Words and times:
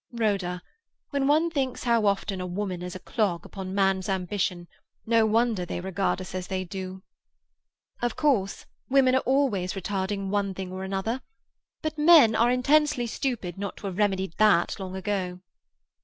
Rhoda, 0.13 0.63
when 1.11 1.27
one 1.27 1.51
thinks 1.51 1.83
how 1.83 2.07
often 2.07 2.41
a 2.41 2.47
woman 2.47 2.81
is 2.81 2.95
a 2.95 2.99
clog 2.99 3.45
upon 3.45 3.67
a 3.67 3.71
man's 3.73 4.09
ambition, 4.09 4.67
no 5.05 5.27
wonder 5.27 5.63
they 5.63 5.79
regard 5.79 6.19
us 6.19 6.33
as 6.33 6.47
they 6.47 6.63
do." 6.63 7.03
"Of 8.01 8.15
course, 8.15 8.65
women 8.89 9.13
are 9.13 9.19
always 9.27 9.73
retarding 9.73 10.29
one 10.29 10.55
thing 10.55 10.71
or 10.71 10.83
another. 10.83 11.21
But 11.83 11.99
men 11.99 12.35
are 12.35 12.49
intensely 12.49 13.05
stupid 13.05 13.59
not 13.59 13.77
to 13.77 13.85
have 13.85 13.99
remedied 13.99 14.33
that 14.39 14.79
long 14.79 14.95
ago." 14.95 15.39